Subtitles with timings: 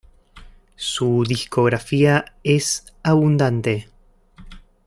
[0.77, 3.87] Su discografía es abundante.